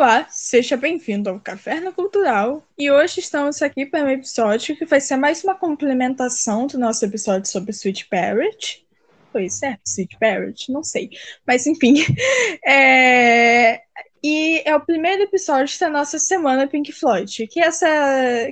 [0.00, 4.98] Olá, seja bem-vindo ao Caverna Cultural e hoje estamos aqui para um episódio que vai
[4.98, 8.82] ser mais uma complementação do nosso episódio sobre Sweet Parrot.
[9.30, 9.82] Foi certo?
[9.84, 10.72] Sweet Parrot?
[10.72, 11.10] Não sei.
[11.46, 11.96] Mas enfim.
[12.66, 13.82] É...
[14.24, 17.46] E é o primeiro episódio da nossa semana Pink Floyd.
[17.48, 17.86] Que essa,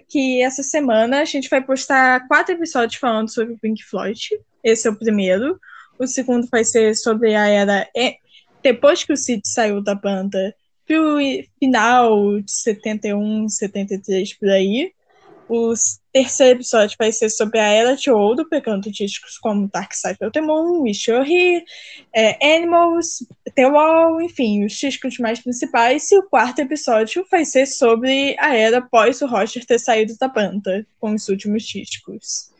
[0.07, 4.39] que essa semana a gente vai postar quatro episódios falando sobre Pink Floyd.
[4.62, 5.59] Esse é o primeiro.
[5.99, 7.89] O segundo vai ser sobre a era.
[8.62, 10.55] Depois que o Sid saiu da banda,
[10.89, 11.18] pro
[11.61, 14.90] final de 71, 73 por aí.
[15.46, 15.72] O
[16.13, 20.32] terceiro episódio vai ser sobre a Era de Ouro, pegando discos como Dark Side of
[20.32, 21.64] the Moon, Here,
[22.14, 26.11] é, Animals, The Wall, enfim, os discos mais principais.
[26.11, 30.29] E o quarto episódio vai ser sobre a era após o Roger ter saído da
[30.29, 32.50] banda, com os últimos discos.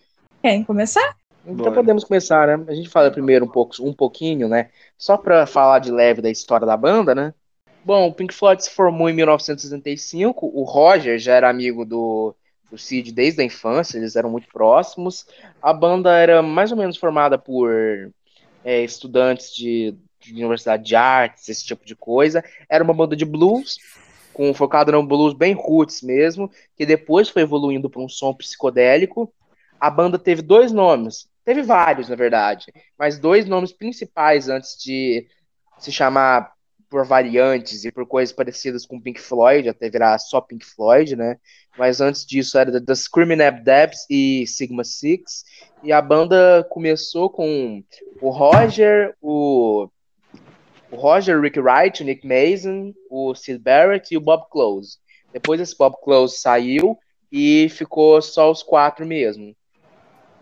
[0.41, 1.15] Querem começar?
[1.47, 2.65] Então podemos começar, né?
[2.69, 4.71] A gente fala primeiro um, pouco, um pouquinho, né?
[4.97, 7.35] Só para falar de leve da história da banda, né?
[7.85, 10.47] Bom, o Pink Floyd se formou em 1965.
[10.47, 12.35] O Roger já era amigo do,
[12.71, 15.27] do Sid desde a infância, eles eram muito próximos.
[15.63, 17.71] A banda era mais ou menos formada por
[18.65, 22.45] é, estudantes de, de, universidade de artes, esse tipo de coisa.
[22.69, 23.79] Era uma banda de blues,
[24.35, 29.33] com focado no blues bem roots mesmo, que depois foi evoluindo para um som psicodélico.
[29.81, 32.67] A banda teve dois nomes, teve vários na verdade,
[32.99, 35.27] mas dois nomes principais antes de
[35.79, 36.53] se chamar
[36.89, 41.37] por variantes e por coisas parecidas com Pink Floyd, até virar só Pink Floyd, né?
[41.77, 45.45] Mas antes disso era The Screaming Ab Debs e Sigma Six.
[45.83, 47.83] E a banda começou com
[48.21, 49.89] o Roger, o,
[50.91, 54.99] o Roger, Rick Wright, o Nick Mason, o Sid Barrett e o Bob Close.
[55.33, 56.99] Depois esse Bob Close saiu
[57.31, 59.55] e ficou só os quatro mesmo.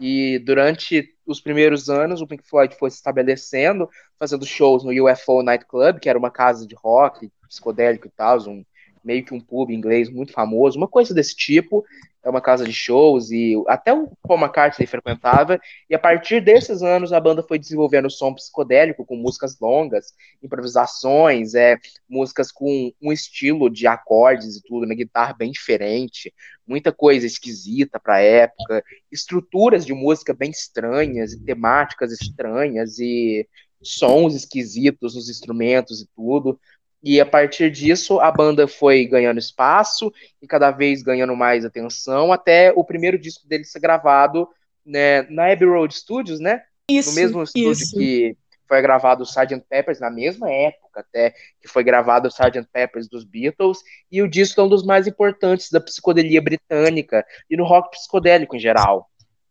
[0.00, 3.88] E durante os primeiros anos, o Pink Floyd foi se estabelecendo,
[4.18, 8.38] fazendo shows no UFO Night Club, que era uma casa de rock, psicodélico e tal,
[8.48, 8.64] um,
[9.06, 11.84] meio que um pub inglês muito famoso, uma coisa desse tipo
[12.24, 15.60] é uma casa de shows e até o Paul McCartney frequentava.
[15.88, 20.12] E a partir desses anos a banda foi desenvolvendo som psicodélico com músicas longas,
[20.42, 21.76] improvisações, é,
[22.08, 26.34] músicas com um estilo de acordes e tudo na guitarra bem diferente,
[26.66, 33.48] muita coisa esquisita para a época, estruturas de música bem estranhas e temáticas estranhas e
[33.80, 36.58] sons esquisitos nos instrumentos e tudo.
[37.02, 42.32] E a partir disso, a banda foi ganhando espaço e cada vez ganhando mais atenção,
[42.32, 44.48] até o primeiro disco dele ser gravado
[44.84, 46.62] né, na Abbey Road Studios, né?
[46.90, 47.96] Isso, no mesmo estúdio isso.
[47.96, 48.36] que
[48.68, 49.64] foi gravado o Sgt.
[49.68, 52.68] Peppers, na mesma época até que foi gravado o Sgt.
[52.72, 53.78] Peppers dos Beatles,
[54.10, 58.56] e o disco é um dos mais importantes da psicodelia britânica e no rock psicodélico
[58.56, 59.08] em geral.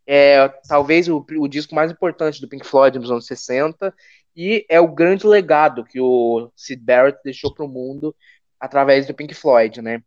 [0.07, 3.93] É talvez o, o disco mais importante do Pink Floyd nos anos 60
[4.35, 8.15] e é o grande legado que o Sid Barrett deixou para o mundo
[8.59, 10.01] através do Pink Floyd, né?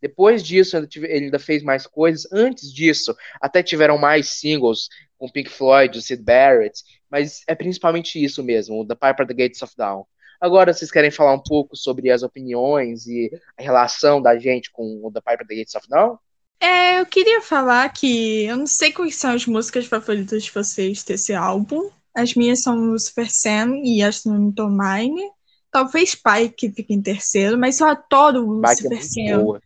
[0.00, 2.26] Depois disso, ele ainda fez mais coisas.
[2.32, 8.22] Antes disso, até tiveram mais singles com Pink Floyd, o Sid Barrett, mas é principalmente
[8.22, 10.04] isso mesmo, o The Piper the Gates of Dawn.
[10.40, 15.00] Agora, vocês querem falar um pouco sobre as opiniões e a relação da gente com
[15.04, 16.16] o The Piper the Gates of Dawn?
[16.58, 21.04] É, eu queria falar que eu não sei quais são as músicas favoritas de vocês
[21.04, 25.22] desse álbum, as minhas são o Super Sam e Astronaut Mine.
[25.70, 29.44] Talvez Pai que fique em terceiro, mas eu adoro o Bike é Super muito Sam.
[29.44, 29.60] boa.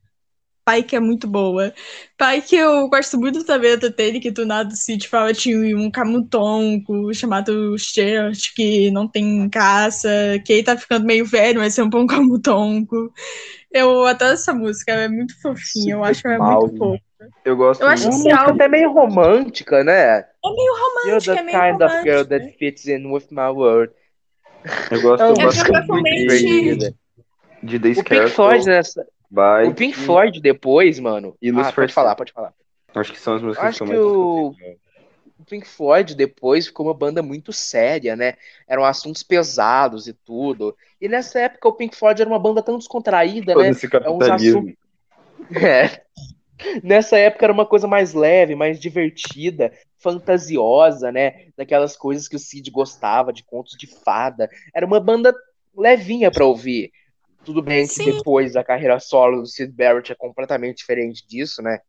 [0.65, 1.73] Pai que é muito boa.
[2.19, 5.77] Pai que eu gosto muito da letra dele, que do nada o Cid fala tinha
[5.77, 10.09] um camutonco chamado Stuart, que não tem caça,
[10.45, 13.13] que ele tá ficando meio velho, mas é um bom camutonco.
[13.71, 16.63] Eu adoro essa música, ela é muito fofinha, eu acho ela mal.
[16.63, 17.01] muito fofa.
[17.45, 18.25] Eu gosto Eu acho É uma muito.
[18.25, 20.25] música álbum- até meio romântica, né?
[20.49, 22.39] É meio You're romântica, the é meio kind of girl romântica.
[22.41, 23.93] that fits in with my world.
[24.91, 26.95] Eu gosto É bastante provavelmente- de,
[27.63, 29.07] de The O Pink Scarecrow, Floyd nessa.
[29.69, 31.37] O Pink Floyd depois, mano.
[31.43, 32.53] E Ah, pode falar, pode falar.
[32.95, 34.79] Acho que são as músicas Acho que eu que mais o- escutei.
[35.39, 38.35] O Pink Floyd depois ficou uma banda muito séria, né?
[38.67, 40.75] Eram assuntos pesados e tudo.
[41.01, 43.69] E nessa época o Pink Floyd era uma banda tão descontraída, Todo né?
[43.71, 44.73] esse capitalismo.
[45.63, 46.01] É.
[46.83, 51.49] Nessa época era uma coisa mais leve, mais divertida, fantasiosa, né?
[51.57, 54.49] Daquelas coisas que o Cid gostava, de contos de fada.
[54.75, 55.35] Era uma banda
[55.77, 56.91] levinha pra ouvir.
[57.45, 58.17] Tudo bem que Sim.
[58.17, 61.81] depois a carreira solo do Sid Barrett é completamente diferente disso, né?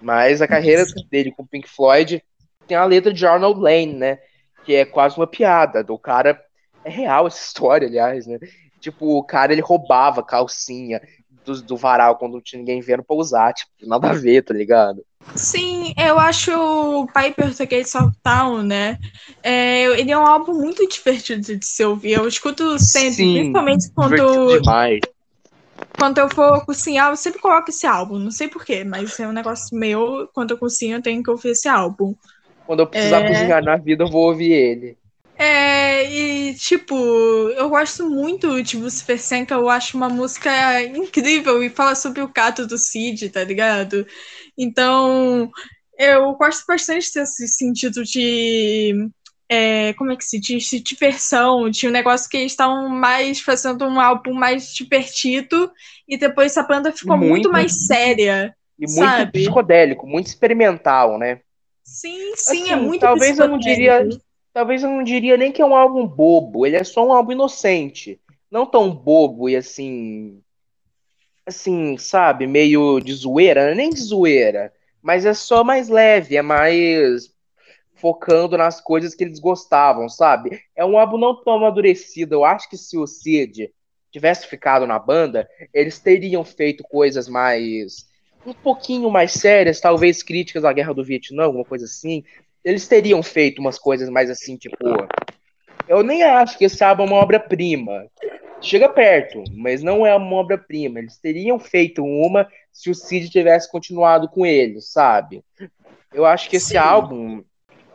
[0.00, 2.22] Mas a carreira dele com Pink Floyd
[2.66, 4.18] tem a letra de Arnold Lane, né?
[4.64, 5.84] Que é quase uma piada.
[5.84, 6.42] Do cara.
[6.84, 8.38] É real essa história, aliás, né?
[8.80, 11.00] Tipo, o cara ele roubava calcinha
[11.46, 13.52] do, do varal quando não tinha ninguém vendo pra usar.
[13.54, 15.02] Tipo, nada a ver, tá ligado?
[15.34, 18.98] Sim, eu acho o Piper the Gates of Town, né?
[19.42, 22.12] É, ele é um álbum muito divertido de se ouvir.
[22.12, 24.58] Eu escuto sempre, Sim, principalmente quando.
[24.58, 25.00] demais.
[25.98, 28.18] quando eu for cozinhar, eu sempre coloco esse álbum.
[28.18, 30.28] Não sei porquê, mas é um negócio meu.
[30.32, 32.14] Quando eu cozinho, eu tenho que ouvir esse álbum.
[32.66, 33.28] Quando eu precisar É.
[33.28, 34.98] cozinhar na vida, eu vou ouvir ele.
[35.38, 41.68] É, e tipo, eu gosto muito de Lucifer Senka, eu acho uma música incrível e
[41.68, 44.06] fala sobre o cato do Cid, tá ligado?
[44.56, 45.50] Então,
[45.98, 48.94] eu gosto bastante desse sentido de.
[49.48, 50.68] é, como é que se diz?
[50.70, 55.70] De diversão, de um negócio que eles estavam mais fazendo um álbum mais divertido
[56.08, 58.56] e depois a banda ficou muito, muito- mais séria.
[58.78, 59.32] E muito Sabe?
[59.32, 61.40] psicodélico, muito experimental, né?
[61.84, 64.06] Sim, sim, Assim, é muito talvez eu não diria-
[64.56, 67.32] Talvez eu não diria nem que é um álbum bobo, ele é só um álbum
[67.32, 68.18] inocente.
[68.50, 70.40] Não tão bobo e assim.
[71.44, 74.72] Assim, sabe, meio de zoeira, nem de zoeira,
[75.02, 77.30] mas é só mais leve, é mais
[77.96, 80.58] focando nas coisas que eles gostavam, sabe?
[80.74, 82.34] É um álbum não tão amadurecido.
[82.34, 83.70] Eu acho que se o Cid
[84.10, 88.08] tivesse ficado na banda, eles teriam feito coisas mais.
[88.46, 92.24] um pouquinho mais sérias, talvez críticas à guerra do Vietnã, alguma coisa assim.
[92.66, 94.76] Eles teriam feito umas coisas mais assim, tipo.
[95.86, 98.06] Eu nem acho que esse álbum é uma obra-prima.
[98.60, 100.98] Chega perto, mas não é uma obra-prima.
[100.98, 105.44] Eles teriam feito uma se o Cid tivesse continuado com ele, sabe?
[106.12, 106.76] Eu acho que esse Sim.
[106.76, 107.44] álbum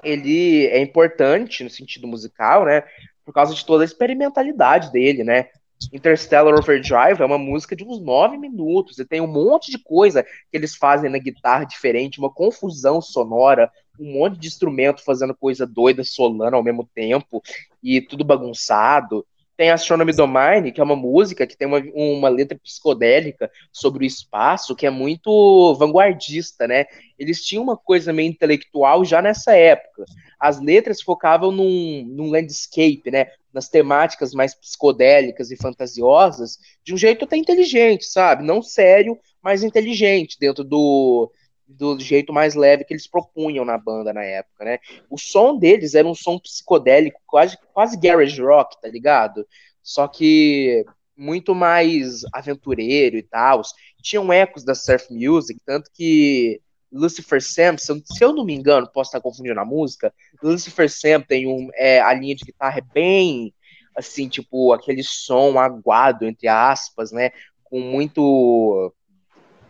[0.01, 2.83] ele é importante no sentido musical, né?
[3.25, 5.49] Por causa de toda a experimentalidade dele, né?
[5.91, 10.23] Interstellar Overdrive é uma música de uns nove minutos e tem um monte de coisa
[10.23, 13.69] que eles fazem na guitarra diferente, uma confusão sonora,
[13.99, 17.41] um monte de instrumento fazendo coisa doida, solando ao mesmo tempo
[17.83, 19.25] e tudo bagunçado.
[19.57, 24.07] Tem Astronomy Domine, que é uma música que tem uma, uma letra psicodélica sobre o
[24.07, 26.85] espaço, que é muito vanguardista, né?
[27.19, 30.05] Eles tinham uma coisa meio intelectual já nessa época.
[30.39, 33.27] As letras focavam num, num landscape, né?
[33.53, 38.43] Nas temáticas mais psicodélicas e fantasiosas, de um jeito até inteligente, sabe?
[38.43, 41.31] Não sério, mas inteligente, dentro do,
[41.77, 44.79] do jeito mais leve que eles propunham na banda na época, né?
[45.09, 49.45] O som deles era um som psicodélico, quase, quase garage rock, tá ligado?
[49.81, 50.85] Só que
[51.15, 53.61] muito mais aventureiro e tal.
[54.01, 59.09] Tinham ecos da surf music, tanto que Lucifer Sam, se eu, não me engano, posso
[59.09, 60.13] estar confundindo a música,
[60.43, 63.53] Lucifer Sam tem um, é, a linha de guitarra é bem,
[63.95, 67.31] assim, tipo, aquele som aguado, entre aspas, né,
[67.63, 68.93] com muito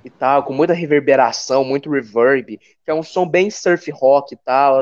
[0.03, 4.37] e tal, com muita reverberação, muito reverb, que é um som bem surf rock e
[4.37, 4.81] tal,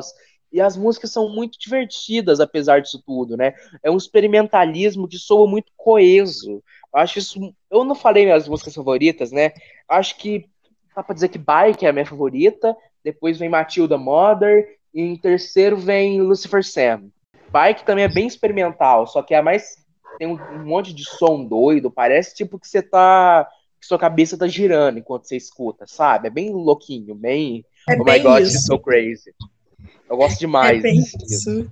[0.52, 5.48] e as músicas são muito divertidas, apesar disso tudo, né, é um experimentalismo que soa
[5.48, 6.64] muito coeso,
[6.94, 9.52] acho isso, eu não falei minhas músicas favoritas, né,
[9.88, 10.46] acho que
[10.96, 15.16] dá pra dizer que Bike é a minha favorita, depois vem Matilda Mother, e em
[15.16, 17.10] terceiro vem Lucifer Sam.
[17.52, 19.78] Bike também é bem experimental, só que é mais.
[20.18, 23.48] Tem um monte de som doido, parece tipo que você tá.
[23.80, 26.28] Que sua cabeça tá girando enquanto você escuta, sabe?
[26.28, 27.64] É bem louquinho, bem.
[27.88, 28.66] É oh my bem god, isso.
[28.66, 29.34] so crazy.
[30.10, 30.80] Eu gosto demais.
[30.80, 31.24] É bem disco.
[31.24, 31.72] isso.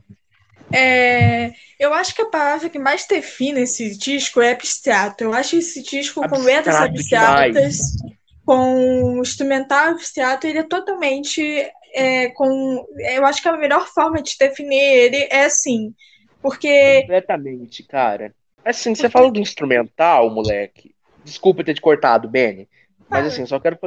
[0.71, 5.23] É, eu acho que a palavra que mais define esse disco é abstrato.
[5.23, 7.79] Eu acho esse disco com letras abstratas,
[8.45, 11.41] com instrumental abstrato, ele é totalmente
[11.93, 12.85] é, com.
[12.97, 15.93] Eu acho que a melhor forma de definir ele é assim,
[16.41, 18.33] porque Completamente, cara.
[18.63, 20.93] Assim, você falou do instrumental, moleque.
[21.27, 22.69] Desculpa ter te cortado, Benny.
[23.09, 23.77] Mas assim, só quero.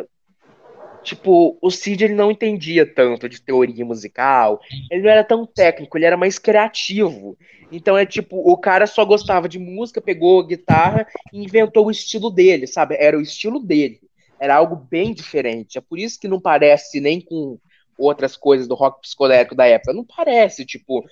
[1.03, 4.61] Tipo, o Cid ele não entendia tanto de teoria musical.
[4.91, 7.39] Ele não era tão técnico, ele era mais criativo.
[7.73, 11.91] Então é tipo, o cara só gostava de música, pegou a guitarra e inventou o
[11.91, 12.97] estilo dele, sabe?
[12.99, 14.01] Era o estilo dele.
[14.39, 15.79] Era algo bem diferente.
[15.79, 17.59] É por isso que não parece nem com
[17.97, 19.95] outras coisas do rock psicodélico da época.
[19.95, 21.05] Não parece, tipo,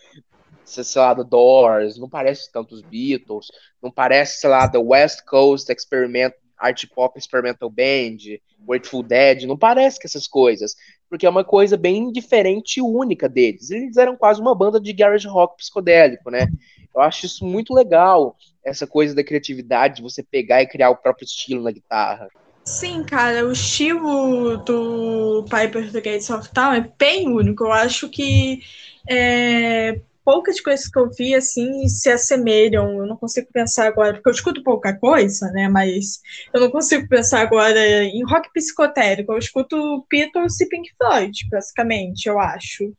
[0.69, 3.47] sei lá, The Doors, não parece tanto os Beatles,
[3.83, 8.19] não parece, sei lá, The West Coast Experiment, Art Pop Experimental Band,
[8.67, 10.75] Grateful Dead, não parece que essas coisas,
[11.09, 13.71] porque é uma coisa bem diferente e única deles.
[13.71, 16.49] Eles eram quase uma banda de garage rock psicodélico, né?
[16.95, 20.97] Eu acho isso muito legal, essa coisa da criatividade, de você pegar e criar o
[20.97, 22.29] próprio estilo na guitarra.
[22.65, 27.65] Sim, cara, o estilo do Piper the Gates of Town é bem único.
[27.65, 28.61] Eu acho que
[29.09, 32.99] é, poucas coisas que eu vi assim se assemelham.
[32.99, 35.71] Eu não consigo pensar agora, porque eu escuto pouca coisa, né?
[35.71, 36.21] Mas
[36.53, 39.33] eu não consigo pensar agora em rock psicotérico.
[39.33, 42.93] Eu escuto Beatles e Pink Floyd, basicamente, eu acho.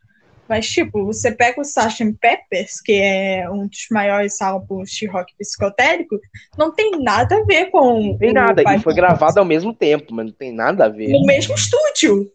[0.47, 2.17] Mas, tipo, você pega o Sgt.
[2.19, 6.19] Peppers, que é um dos maiores álbuns de rock psicotérico,
[6.57, 8.01] não tem nada a ver com.
[8.01, 10.89] Não tem nada, e Piper foi gravado ao mesmo tempo, mas não tem nada a
[10.89, 11.09] ver.
[11.09, 12.31] no mesmo estúdio.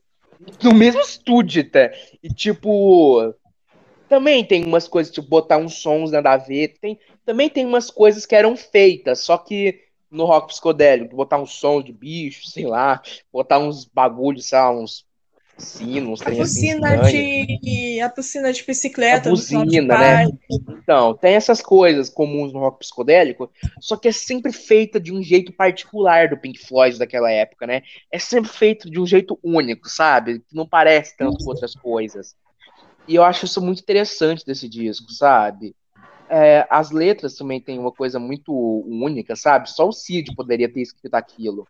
[0.63, 1.99] no mesmo estúdio, até.
[2.23, 3.35] E tipo.
[4.09, 6.77] Também tem umas coisas, tipo, botar uns sons nada a ver.
[6.81, 9.81] Tem, também tem umas coisas que eram feitas, só que
[10.11, 14.71] no rock psicodélico, botar uns sons de bicho, sei lá, botar uns bagulhos, sei lá,
[14.71, 15.05] uns
[15.57, 20.29] sinos, a buzina assim, de a buzina de bicicleta, a buzina, né?
[20.51, 25.23] Então, tem essas coisas comuns no rock psicodélico, só que é sempre feita de um
[25.23, 27.83] jeito particular do Pink Floyd daquela época, né?
[28.11, 30.41] É sempre feito de um jeito único, sabe?
[30.41, 32.37] Que não parece tanto com outras coisas.
[33.07, 35.75] E eu acho isso muito interessante desse disco, sabe?
[36.29, 38.53] É, as letras também tem uma coisa muito
[38.87, 39.71] única, sabe?
[39.71, 41.67] Só o Cid poderia ter escrito aquilo.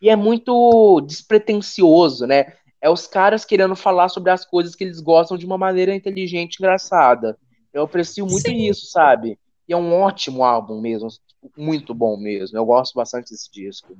[0.00, 2.52] E é muito despretensioso, né?
[2.80, 6.54] É os caras querendo falar sobre as coisas que eles gostam de uma maneira inteligente
[6.54, 7.36] e engraçada.
[7.72, 8.68] Eu aprecio muito Sim.
[8.68, 9.38] isso, sabe?
[9.68, 11.08] E é um ótimo álbum mesmo,
[11.56, 12.56] muito bom mesmo.
[12.56, 13.96] Eu gosto bastante desse disco.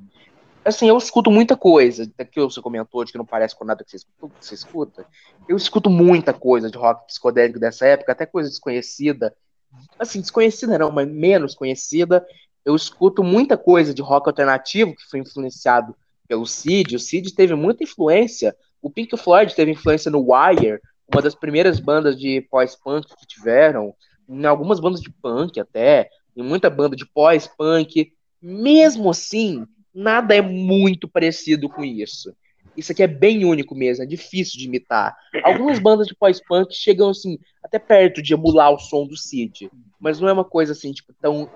[0.67, 3.91] Assim, eu escuto muita coisa, que você comentou de que não parece com nada que
[3.91, 5.05] você escuta, que você escuta.
[5.47, 9.33] Eu escuto muita coisa de rock psicodélico dessa época, até coisa desconhecida.
[9.97, 12.25] Assim, desconhecida não, mas menos conhecida.
[12.65, 15.95] Eu escuto muita coisa de rock alternativo que foi influenciado
[16.27, 16.95] pelo Cid.
[16.95, 20.79] O Cid teve muita influência o Pink Floyd teve influência no Wire,
[21.11, 23.93] uma das primeiras bandas de pós-punk que tiveram,
[24.29, 28.13] em algumas bandas de punk até, em muita banda de pós-punk.
[28.41, 29.65] Mesmo assim,
[29.97, 32.33] nada é muito parecido com isso.
[32.75, 35.17] Isso aqui é bem único mesmo, é difícil de imitar.
[35.43, 40.19] Algumas bandas de pós-punk chegam assim, até perto de emular o som do Cid, mas
[40.19, 41.49] não é uma coisa assim, tipo, tão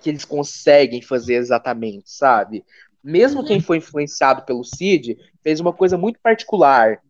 [0.00, 2.64] que eles conseguem fazer exatamente, sabe?
[3.02, 7.00] mesmo quem foi influenciado pelo Cid, fez uma coisa muito particular,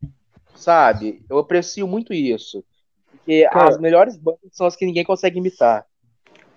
[0.55, 1.23] sabe?
[1.29, 2.65] Eu aprecio muito isso.
[3.11, 5.85] Porque cara, as melhores bandas são as que ninguém consegue imitar.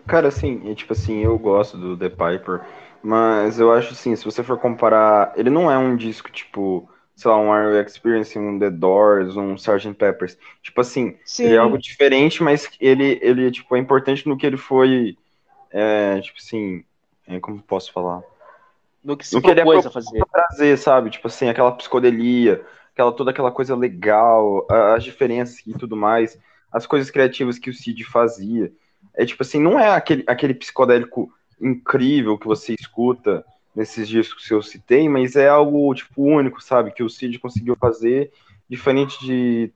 [0.05, 2.61] Cara, assim, tipo assim, eu gosto do The Piper,
[3.03, 7.29] mas eu acho assim, se você for comparar, ele não é um disco tipo, sei
[7.29, 9.93] lá, um Iron Experience, um The Doors, um Sgt.
[9.93, 10.37] Peppers.
[10.61, 11.45] Tipo assim, Sim.
[11.45, 15.17] ele é algo diferente, mas ele, ele tipo, é importante no que ele foi,
[15.71, 16.83] é, tipo assim,
[17.27, 18.21] é, como posso falar?
[19.03, 20.23] no que se no que a fazer.
[20.31, 21.09] trazer, sabe?
[21.09, 26.37] Tipo assim, aquela psicodelia, aquela, toda aquela coisa legal, as diferenças e tudo mais,
[26.71, 28.71] as coisas criativas que o Cid fazia.
[29.13, 34.53] É tipo assim, não é aquele, aquele psicodélico incrível que você escuta nesses discos que
[34.53, 36.91] eu citei, mas é algo, tipo, único, sabe?
[36.91, 38.31] Que o Cid conseguiu fazer,
[38.69, 39.71] diferente de,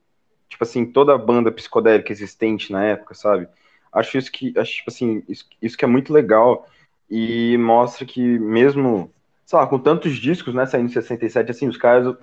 [0.49, 3.47] tipo assim, toda a banda psicodélica existente na época, sabe?
[3.91, 6.67] Acho isso que, acho, tipo assim, isso, isso que é muito legal
[7.09, 9.11] e mostra que mesmo
[9.45, 12.15] sei lá, com tantos discos, né, saindo em 67, assim, os caras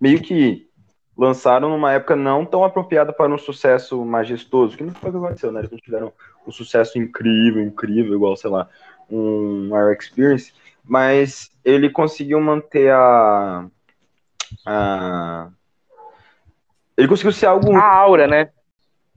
[0.00, 0.68] meio que
[1.16, 5.18] lançaram numa época não tão apropriada para um sucesso majestoso, que não foi o que
[5.18, 6.12] aconteceu, né, eles não tiveram
[6.46, 8.68] um sucesso incrível, incrível, igual, sei lá,
[9.10, 10.52] um Air Experience,
[10.84, 13.66] mas ele conseguiu manter a,
[14.66, 15.48] a...
[16.96, 17.74] ele conseguiu ser algo...
[17.74, 18.50] A aura, né?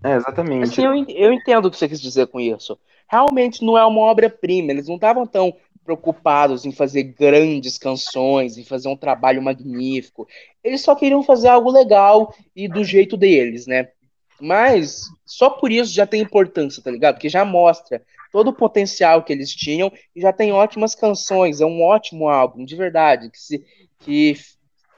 [0.03, 0.63] É, exatamente.
[0.63, 2.77] Assim, eu, eu entendo o que você quis dizer com isso.
[3.10, 8.65] Realmente não é uma obra-prima, eles não estavam tão preocupados em fazer grandes canções, em
[8.65, 10.27] fazer um trabalho magnífico.
[10.62, 13.89] Eles só queriam fazer algo legal e do jeito deles, né?
[14.39, 17.15] Mas só por isso já tem importância, tá ligado?
[17.15, 21.62] Porque já mostra todo o potencial que eles tinham e já tem ótimas canções.
[21.62, 23.65] É um ótimo álbum, de verdade, que se,
[24.00, 24.36] que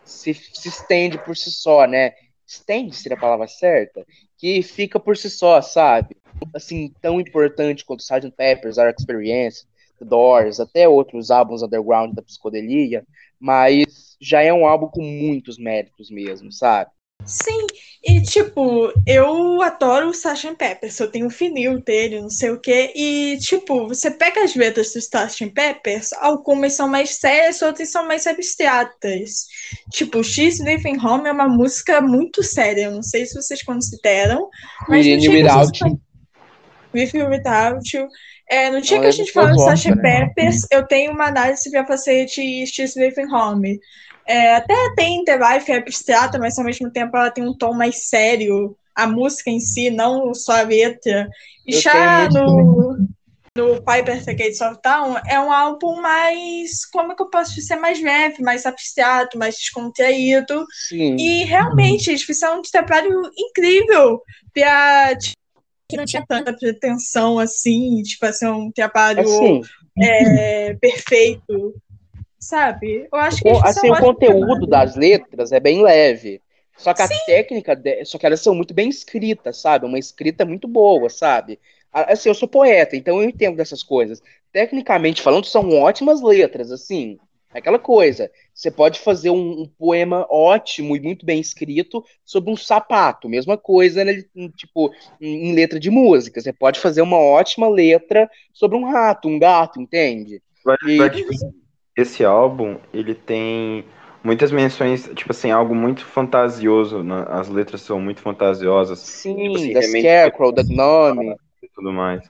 [0.03, 2.13] se, se estende por si só, né?
[2.46, 4.05] Estende seria a palavra certa?
[4.38, 6.17] Que fica por si só, sabe?
[6.53, 8.31] Assim, tão importante quanto Sgt.
[8.31, 9.65] Pepper's, Our Experience,
[10.01, 13.05] Doors, até outros álbuns underground da psicodelia,
[13.39, 16.91] mas já é um álbum com muitos méritos mesmo, sabe?
[17.29, 17.67] Sim,
[18.03, 20.55] e tipo, eu adoro o Sgt.
[20.55, 24.55] Peppers, eu tenho um vinil dele, não sei o que, e tipo, você pega as
[24.55, 25.51] letras do Sgt.
[25.51, 29.45] Peppers, algumas são mais sérias, outras são mais abstratas.
[29.91, 34.50] Tipo, X Living Home é uma música muito séria, eu não sei se vocês consideram,
[34.88, 35.79] mas With no Without
[36.95, 38.07] With You Without You,
[38.50, 40.01] é, no dia que a gente fala de Sasha né?
[40.01, 43.79] Peppers, eu tenho uma análise para fazer de She's Living Home.
[44.29, 47.74] É, até tem The Life é abstrata, mas ao mesmo tempo ela tem um tom
[47.74, 48.77] mais sério.
[48.95, 51.27] A música em si, não só a letra.
[51.65, 53.07] E eu já no,
[53.57, 57.55] no Piper The Gates of Town é um álbum mais, como é que eu posso
[57.55, 60.63] dizer, mais leve, mais abstrato, mais descontraído.
[60.88, 61.15] Sim.
[61.15, 64.21] E realmente, eles fizeram um trabalho incrível
[64.53, 65.17] para
[65.89, 69.62] que não tinha tanta pretensão assim, tipo assim, um trabalho assim.
[70.00, 71.74] é, perfeito,
[72.39, 73.08] sabe?
[73.12, 76.41] Eu acho que assim, o conteúdo das letras é bem leve.
[76.77, 77.13] Só que Sim.
[77.13, 79.86] a técnica, só que elas são muito bem escritas, sabe?
[79.86, 81.60] Uma escrita muito boa, sabe?
[81.91, 84.22] Assim, eu sou poeta, então eu entendo dessas coisas.
[84.53, 87.19] Tecnicamente falando, são ótimas letras, assim.
[87.51, 92.55] Aquela coisa, você pode fazer um, um, poema ótimo e muito bem escrito sobre um
[92.55, 94.24] sapato, mesma coisa, né,
[94.55, 96.39] tipo, em, em, letra de música.
[96.39, 100.43] Você pode fazer uma ótima letra sobre um rato, um gato, entende?
[100.63, 101.10] Vai, E- vai,
[101.99, 103.85] esse álbum, ele tem
[104.23, 107.25] muitas menções, tipo assim, algo muito fantasioso, né?
[107.29, 111.35] as letras são muito fantasiosas Sim, assim, da remete- Scarecrow, da Gnome.
[111.61, 112.29] e tudo mais.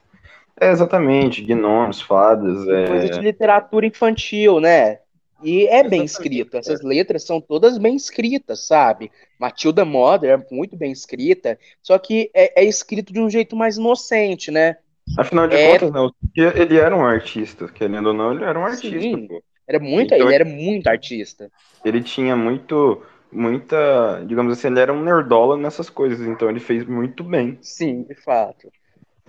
[0.60, 3.22] É, exatamente, gnomos, fadas, Coisa de é...
[3.22, 5.00] literatura infantil, né?
[5.42, 6.56] E é bem Exatamente, escrito.
[6.56, 9.10] Essas letras são todas bem escritas, sabe?
[9.38, 13.76] Matilda Mother é muito bem escrita, só que é, é escrito de um jeito mais
[13.76, 14.76] inocente, né?
[15.16, 18.64] Afinal de É- contas, não, ele era um artista, querendo ou não, ele era um
[18.64, 19.28] artista, Sim.
[19.28, 19.42] pô.
[19.70, 21.48] Era muito, Então, ele era muito artista.
[21.84, 23.00] Ele tinha muito,
[23.30, 27.56] muita, digamos assim, ele era um nerdola nessas coisas, então ele fez muito bem.
[27.62, 28.72] Sim, de fato.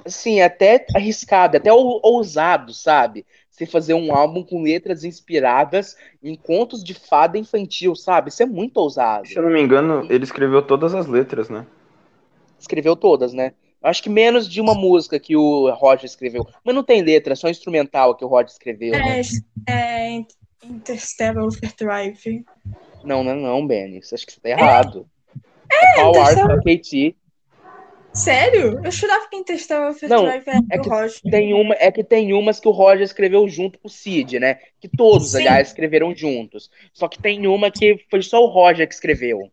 [0.04, 3.24] Assim, até arriscado, até ou- ousado, sabe?
[3.52, 8.30] Você fazer um álbum com letras inspiradas em contos de fada infantil, sabe?
[8.30, 9.28] Isso é muito ousado.
[9.28, 11.68] Se eu não me engano, ele escreveu todas as letras, né?
[12.60, 13.54] Escreveu todas, né?
[13.82, 16.48] Acho que menos de uma música que o Roger escreveu.
[16.64, 19.22] Mas não tem letra, é só instrumental que o Roger escreveu, né?
[19.68, 20.26] É, é
[20.64, 22.46] Interstellar Overdrive.
[23.04, 23.98] Não, não, não, Benny.
[24.00, 25.08] Acho que você tá errado.
[25.72, 27.16] É, Power Art Interstellar- da KT.
[28.14, 28.82] Sério?
[28.84, 31.22] Eu jurava que Interstellar Overdrive era é do que Roger.
[31.32, 34.60] Tem uma, é que tem umas que o Roger escreveu junto com o Cid, né?
[34.80, 35.38] Que todos, Sim.
[35.40, 36.70] aliás, escreveram juntos.
[36.94, 39.50] Só que tem uma que foi só o Roger que escreveu.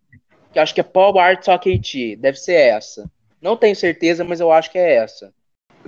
[0.52, 2.16] Que eu acho que é Paul Art só KT.
[2.16, 3.08] Deve ser essa.
[3.40, 5.32] Não tenho certeza, mas eu acho que é essa.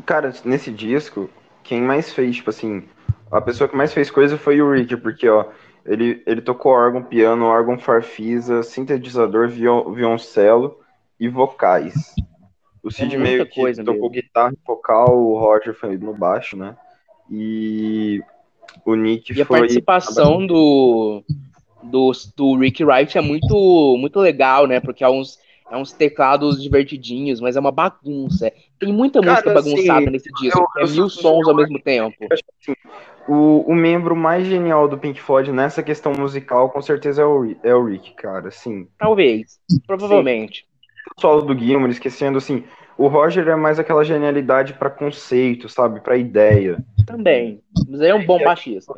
[0.07, 1.29] Cara, nesse disco,
[1.63, 2.85] quem mais fez, tipo assim,
[3.31, 5.47] a pessoa que mais fez coisa foi o Rick, porque, ó,
[5.85, 10.79] ele, ele tocou órgão, piano, órgão farfisa, sintetizador, viol, violoncelo
[11.19, 12.15] e vocais.
[12.83, 14.11] O Cid É meio que tocou mesmo.
[14.11, 16.77] guitarra e vocal, o Roger foi no baixo, né?
[17.31, 18.23] E
[18.85, 19.61] o Nick E a foi.
[19.61, 21.23] participação do,
[21.83, 24.81] do, do Rick Wright é muito, muito legal, né?
[24.81, 25.39] Porque é uns,
[25.71, 28.53] é uns teclados divertidinhos, mas é uma bagunça.
[28.79, 30.59] Tem muita Cara, música bagunçada assim, nesse disco.
[30.59, 32.17] eu- é eu mil sou- sons ao mesmo tempo.
[33.29, 37.55] O, o membro mais genial do Pink Floyd nessa questão musical, com certeza, é o,
[37.63, 38.49] é o Rick, cara.
[38.49, 39.61] Assim, Talvez.
[39.87, 40.67] Provavelmente.
[41.17, 42.65] o solo do Gilmour, esquecendo assim,
[42.99, 46.85] o Roger é mais aquela genialidade pra conceito, sabe, Pra ideia.
[47.07, 47.63] Também.
[47.89, 48.93] Mas é um bom baixista.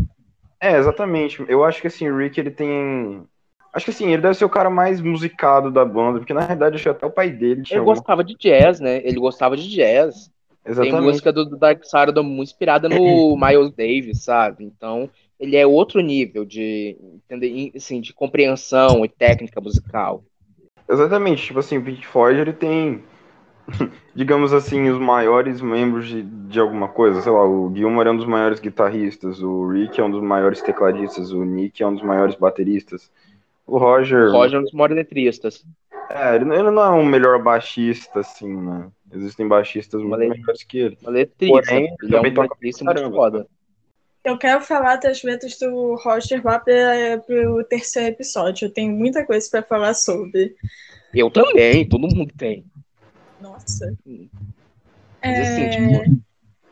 [0.61, 1.45] É, exatamente.
[1.49, 3.27] Eu acho que assim, o Rick ele tem
[3.73, 6.75] Acho que assim, ele deve ser o cara mais musicado da banda, porque na realidade
[6.75, 9.01] acho que até o pai dele tinha Ele alguma- gostava de jazz, né?
[9.05, 10.31] Ele gostava de jazz.
[10.63, 11.03] Tem Exatamente.
[11.03, 12.95] música do, do Dark Side Moon inspirada no
[13.41, 14.65] Miles Davis, sabe?
[14.65, 15.09] Então,
[15.41, 20.23] ele é outro nível de, entender, assim, de compreensão e técnica musical.
[20.89, 23.03] Exatamente, tipo assim, o Pink Floyd ele tem,
[24.15, 28.17] digamos assim, os maiores membros de, de alguma coisa, sei lá, o Gilmour é um
[28.17, 32.03] dos maiores guitarristas, o Rick é um dos maiores tecladistas, o Nick é um dos
[32.05, 33.11] maiores bateristas,
[33.67, 35.65] o Roger, O Roger é um dos maiores letristas.
[36.11, 38.91] é, ele, não- ele não é um melhor baixista, assim, né?
[39.13, 40.31] Existem baixistas muito Valeu.
[40.31, 40.99] melhores que ele.
[41.03, 41.61] Uma letrista.
[41.63, 43.17] Porém, ele é um também toca letrista pra muito caramba.
[43.17, 43.47] foda.
[44.25, 47.21] Eu quero falar das letras do Roger lá para
[47.51, 48.67] o terceiro episódio.
[48.67, 50.55] Eu tenho muita coisa para falar sobre.
[51.13, 52.65] Eu também, todo mundo tem.
[53.41, 53.95] Nossa.
[55.25, 56.23] Mas assim, É, tipo,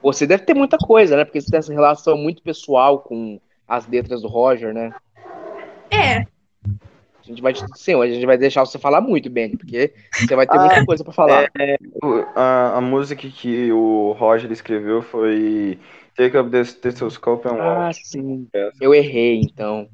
[0.00, 1.24] você deve ter muita coisa, né?
[1.24, 4.92] Porque você tem essa relação muito pessoal com as letras do Roger, né?
[5.90, 6.24] é,
[7.30, 10.56] gente vai, sim, a gente vai deixar você falar muito, Benny, porque você vai ter
[10.56, 11.50] Ah, muita coisa pra falar.
[12.02, 15.78] O- A, a música que o Roger escreveu foi
[16.16, 18.06] Take Up the Stethoscope and Ah, Walk.
[18.06, 18.46] sim.
[18.52, 18.76] Essa.
[18.80, 19.88] Eu errei, então.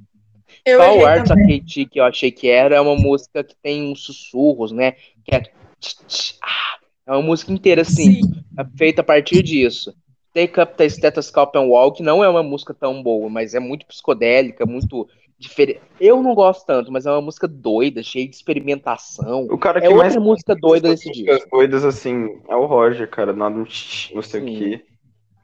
[0.65, 1.61] eu Power errei Arts também.
[1.61, 4.93] Kate, que eu achei que era, é uma música que tem uns sussurros, né?
[5.25, 5.41] Que é.
[5.41, 6.79] tch, tch, ah.
[7.07, 8.45] É uma música inteira, assim, Sim.
[8.59, 9.95] é feita a partir disso.
[10.35, 13.87] Take Up the Stethoscope and Walk não é uma música tão boa, mas é muito
[13.87, 15.81] psicodélica, muito diferente.
[16.01, 19.45] Eu não gosto tanto, mas é uma música doida, cheia de experimentação.
[19.51, 21.51] O cara que É outra mais música doida desse músicas disco.
[21.57, 24.45] doidas assim é o Roger, cara, nada não sei o Sim.
[24.45, 24.85] que.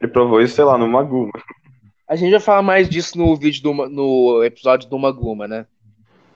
[0.00, 1.30] Ele provou isso, sei lá, no Maguma.
[2.08, 5.66] A gente vai falar mais disso no vídeo do, no episódio do Maguma, né?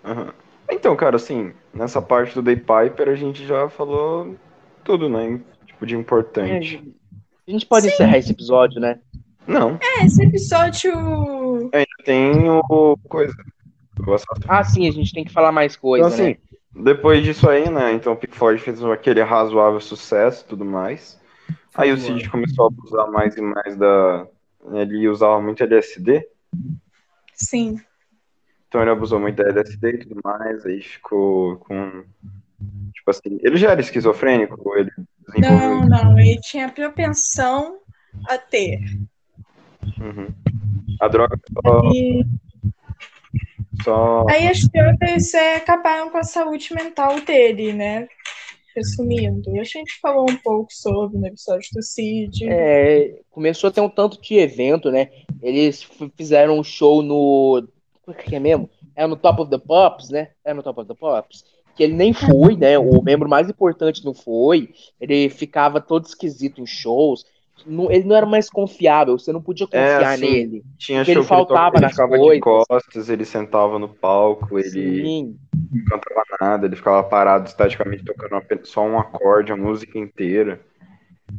[0.04, 0.32] Aham.
[0.70, 4.36] Então, cara, assim, nessa parte do Day Piper a gente já falou
[4.84, 5.40] tudo, né?
[5.66, 6.94] Tipo, de É, importante.
[7.46, 9.00] a gente pode encerrar esse episódio, né?
[9.46, 10.92] Não, É, esse episódio.
[11.72, 13.34] ainda tem o coisa.
[14.48, 16.32] Ah, sim, a gente tem que falar mais coisa, Então, né?
[16.32, 17.92] assim, depois disso aí, né?
[17.92, 21.18] Então o Pink Floyd fez aquele razoável sucesso e tudo mais.
[21.74, 24.26] Aí o Cid começou a abusar mais e mais da.
[24.72, 26.26] Ele usava muito LSD,
[27.34, 27.80] Sim.
[28.66, 32.04] então ele abusou muito da LSD e tudo mais, aí ficou com.
[32.94, 34.90] Tipo assim, ele já era esquizofrênico, ele.
[35.38, 36.18] Não, não.
[36.18, 37.78] Ele tinha propensão
[38.28, 38.80] a ter.
[40.06, 40.28] Uhum.
[41.00, 41.90] A droga só.
[41.92, 42.24] E
[43.82, 44.26] só...
[44.28, 48.08] aí as drogas é, acabaram com a saúde mental dele, né?
[48.76, 52.46] resumindo, a gente falou um pouco sobre no episódio do Cid.
[52.46, 55.08] É, começou a ter um tanto de evento, né?
[55.42, 57.66] Eles fizeram um show no.
[58.06, 58.68] O que é mesmo?
[58.94, 60.28] É no Top of the Pops, né?
[60.44, 61.44] É no Top of the Pops.
[61.74, 62.78] Que ele nem foi, né?
[62.78, 64.70] O membro mais importante não foi.
[65.00, 67.24] Ele ficava todo esquisito em shows.
[67.64, 70.64] Não- ele não era mais confiável, você não podia É, confiar assim, nele.
[70.78, 72.34] Tinha show ele faltava ele nas ficava coisas.
[72.34, 75.36] de costas, ele sentava no palco, ele Sim.
[75.72, 80.60] não cantava nada, ele ficava parado estaticamente tocando só um acorde, a música inteira.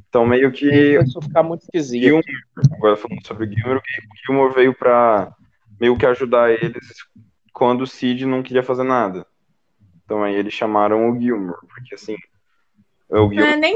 [0.09, 2.01] Então meio que Começou a ficar muito esquisito.
[2.03, 2.25] Gilmore,
[2.73, 5.33] agora falando sobre o Gilmore, o Gilmore veio pra
[5.79, 6.95] meio que ajudar eles
[7.53, 9.25] quando o Cid não queria fazer nada.
[10.03, 12.15] Então aí eles chamaram o Gilmore, porque assim,
[13.09, 13.75] o Não Gilmore é nem.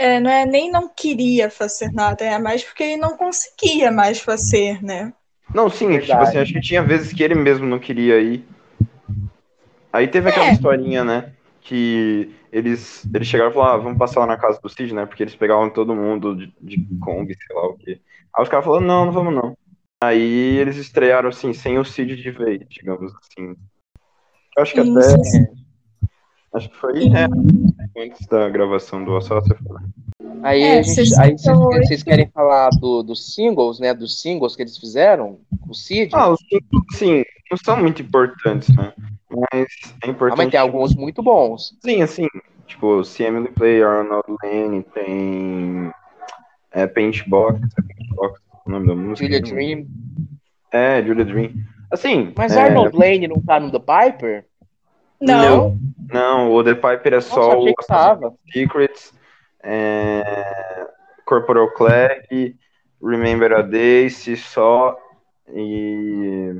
[0.00, 4.18] É, não é nem não queria fazer nada, é mais porque ele não conseguia mais
[4.18, 5.12] fazer, né?
[5.54, 6.22] Não, sim, tipo Verdade.
[6.22, 8.42] assim, acho que tinha vezes que ele mesmo não queria ir.
[9.92, 10.52] Aí teve aquela É.
[10.52, 11.34] historinha, né?
[11.60, 15.04] Que eles, eles chegaram e falaram, ah, vamos passar lá na casa do Cid, né?
[15.04, 18.00] Porque eles pegavam todo mundo de, de Kombi, sei lá o quê.
[18.34, 19.54] Aí os caras falaram, não, não vamos não.
[20.02, 23.54] Aí eles estrearam assim, sem o Cid de vez, digamos assim.
[24.56, 25.50] Eu acho que Isso, até.
[26.52, 26.56] Sim.
[26.58, 29.82] Acho que foi é, antes da gravação do Só você falar.
[30.42, 31.86] Aí, É, a gente, aí vocês, 68.
[31.86, 33.92] vocês querem falar do, dos singles, né?
[33.92, 35.38] Dos singles que eles fizeram?
[35.68, 36.10] O Cid?
[36.14, 38.92] Ah, os singles, assim, não são muito importantes, né?
[39.30, 39.68] Mas
[40.02, 40.38] é Ah, importante.
[40.38, 41.76] mas tem alguns muito bons.
[41.84, 42.26] Sim, assim,
[42.66, 45.92] tipo, Emily Play, Arnold Lane, tem
[46.72, 49.24] é, Paintbox, é Paintbox, o nome da música.
[49.26, 49.86] Julia Dream.
[50.72, 51.52] É, Julia Dream.
[51.90, 54.46] Assim, Mas é, Arnold Lane não tá no The Piper?
[55.20, 55.78] Não.
[56.12, 57.74] não, o The Piper é Nossa, só o.
[58.52, 59.12] Secrets,
[59.62, 60.86] é,
[61.26, 62.56] Corporal Clegg,
[63.02, 64.96] Remember a Day, Se Só
[65.54, 66.54] e,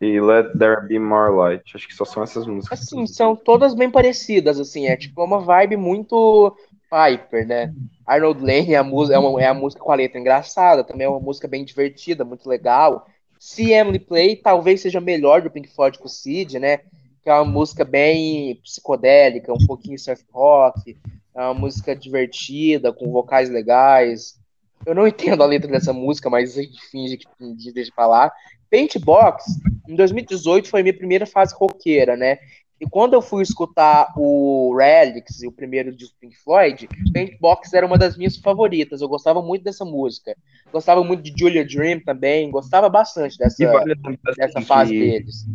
[0.00, 1.72] e Let There Be More Light.
[1.74, 2.80] Acho que só são essas músicas.
[2.80, 4.86] Assim, são todas bem parecidas, assim.
[4.86, 6.56] É tipo uma vibe muito
[6.90, 7.74] Piper, né?
[8.06, 11.10] Arnold Lane é a, é, uma- é a música com a letra engraçada, também é
[11.10, 13.06] uma música bem divertida, muito legal.
[13.38, 16.80] Se Emily Play talvez seja melhor do Pink Floyd com o Cid, né?
[17.26, 20.96] Que é uma música bem psicodélica, um pouquinho surf rock,
[21.34, 24.38] é uma música divertida, com vocais legais.
[24.86, 27.94] Eu não entendo a letra dessa música, mas a gente finge que entendi, deixa eu
[27.96, 28.32] falar.
[28.70, 29.44] Paintbox,
[29.88, 32.38] em 2018, foi minha primeira fase roqueira, né?
[32.78, 37.96] E quando eu fui escutar o Relics, o primeiro de Pink Floyd, Paintbox era uma
[37.96, 39.00] das minhas favoritas.
[39.00, 40.36] Eu gostava muito dessa música.
[40.70, 42.50] Gostava muito de Julia Dream também.
[42.50, 45.46] Gostava bastante dessa, E vale lembrar, assim, dessa fase que- deles.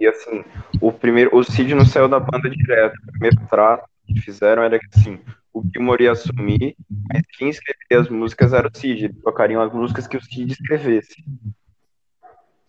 [0.00, 0.42] E assim,
[0.80, 2.94] o primeiro, o Cid não saiu da banda direto.
[3.06, 5.18] O primeiro trato que fizeram era que assim,
[5.52, 6.74] o Gilmore ia assumir,
[7.12, 9.04] mas quem escrevia as músicas era o Cid.
[9.04, 11.22] Eles tocariam as músicas que o Cid escrevesse.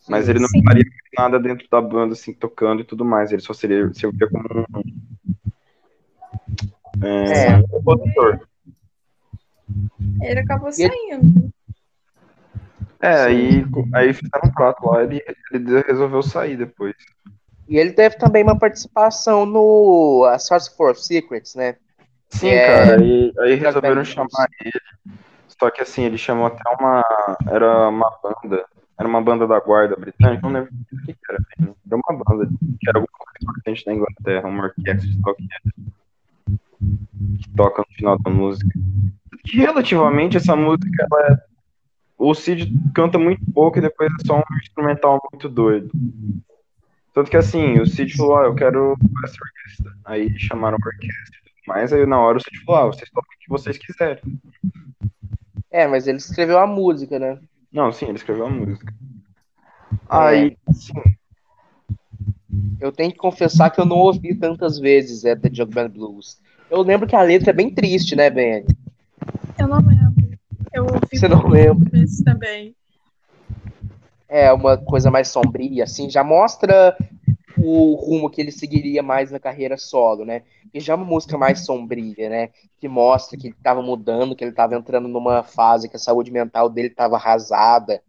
[0.10, 0.64] Mas ele não Sim.
[0.64, 0.84] faria
[1.18, 3.32] nada dentro da banda, assim, tocando e tudo mais.
[3.32, 4.66] Ele só seria, servia como um.
[7.04, 7.64] É, É.
[7.68, 8.40] compositor.
[10.22, 11.52] Ele acabou saindo.
[13.00, 16.96] É, aí, aí fizeram um trato lá, ele, ele resolveu sair depois.
[17.68, 21.78] E ele teve também uma participação no A Source for Secrets, né?
[22.30, 22.68] Sim, É.
[22.68, 24.72] cara, aí, aí resolveram chamar ele.
[25.60, 27.04] Só que assim, ele chamou até uma.
[27.48, 28.66] Era uma banda.
[29.02, 31.40] Era uma banda da guarda britânica, não lembro o que era.
[31.58, 31.74] bem.
[31.88, 32.48] Era uma banda
[32.80, 35.10] que era alguma coisa importante da Inglaterra, uma orquestra
[37.40, 38.70] que toca no final da música.
[39.52, 41.44] Relativamente essa música, ela é.
[42.16, 45.90] O Cid canta muito pouco e depois é só um instrumental muito doido.
[47.12, 49.92] Tanto que assim, o Cid falou, ah, eu quero essa orquestra.
[50.06, 53.40] Aí chamaram a orquestra mais, aí na hora o Cid falou, ah, vocês tocam o
[53.40, 54.22] que vocês quiserem.
[55.72, 57.40] É, mas ele escreveu a música, né?
[57.72, 58.94] Não, sim, ele escreveu a música.
[60.10, 60.94] Aí, assim,
[62.80, 66.38] Eu tenho que confessar que eu não ouvi tantas vezes é, The Jug Band Blues.
[66.70, 68.66] Eu lembro que a letra é bem triste, né, Ben?
[69.60, 70.38] Eu não lembro.
[70.74, 71.90] Eu ouvi Você não lembra?
[71.90, 72.76] vezes também.
[74.28, 76.96] É uma coisa mais sombria, assim, já mostra
[77.58, 80.44] o rumo que ele seguiria mais na carreira solo, né?
[80.74, 82.50] E já é uma música mais sombria, né?
[82.80, 86.32] Que mostra que ele estava mudando, que ele estava entrando numa fase que a saúde
[86.32, 88.02] mental dele estava arrasada,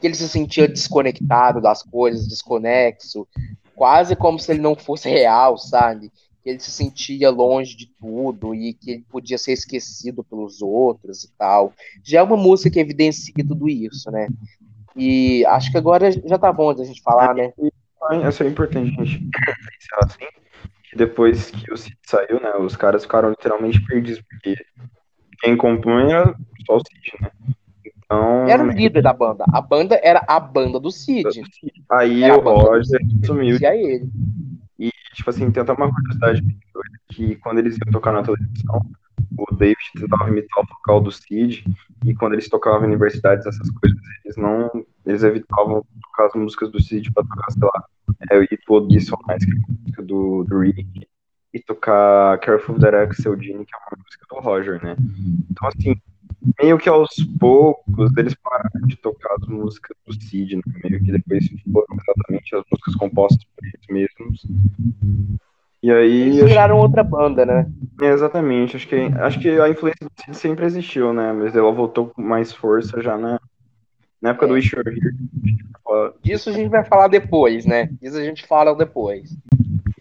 [0.00, 3.26] que ele se sentia desconectado das coisas, desconexo,
[3.74, 6.10] quase como se ele não fosse real, sabe?
[6.42, 11.24] Que ele se sentia longe de tudo e que ele podia ser esquecido pelos outros
[11.24, 11.72] e tal.
[12.02, 14.28] Já é uma música que evidencia tudo isso, né?
[14.96, 17.52] E acho que agora já tá bom da gente falar, né?
[18.28, 20.26] Isso é importante a gente pensar assim,
[20.88, 24.54] que depois que o Cid saiu, né, os caras ficaram literalmente perdidos, porque
[25.40, 26.36] quem compunha era
[26.66, 27.30] só o Cid, né?
[27.84, 29.44] Então, Era o líder da banda.
[29.50, 31.24] A banda era a banda do Cid.
[31.90, 33.80] aí Era o Roger sumiu, E aí
[34.78, 34.92] ele.
[35.14, 36.42] tipo assim, tem até uma curiosidade,
[37.08, 38.82] que quando eles iam tocar na televisão,
[39.38, 41.64] o David tentava imitar o vocal do Cid,
[42.04, 44.70] e quando eles tocavam em universidades, essas coisas, eles não.
[45.06, 47.84] Eles evitavam tocar as músicas do Cid pra tocar, sei lá,
[48.30, 51.06] é, o It Would Be So Nice, que é a música do, do Rick,
[51.54, 54.96] e tocar Careful That Axel Gene, que é uma música do Roger, né?
[55.50, 55.94] Então, assim,
[56.60, 60.62] meio que aos poucos eles pararam de tocar as músicas do Cid, né?
[60.82, 64.46] meio que depois foram exatamente as músicas compostas por eles mesmos.
[65.82, 66.20] E aí.
[66.30, 67.70] Eles viraram outra banda, né?
[68.00, 71.32] É, exatamente, acho que, acho que a influência do Cid sempre existiu, né?
[71.32, 73.38] Mas ela voltou com mais força já na,
[74.22, 75.14] na época do Wish You're Here.
[76.22, 77.90] Disso a gente vai falar depois, né?
[78.00, 79.36] Disso a gente fala depois.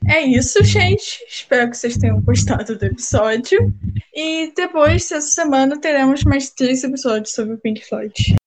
[0.08, 1.26] É isso, gente.
[1.28, 3.74] Espero que vocês tenham gostado do episódio.
[4.14, 8.14] E depois, essa semana, teremos mais três episódios sobre o Pink Floyd.